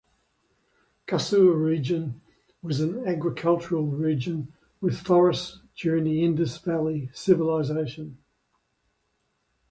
Kasur 1.05 1.53
region 1.63 2.21
was 2.63 2.79
an 2.81 3.05
agricultural 3.07 3.85
region 3.85 4.51
with 4.81 4.97
forests 4.99 5.59
during 5.77 6.05
the 6.05 6.23
Indus 6.23 6.57
Valley 6.57 7.11
Civilization. 7.13 8.17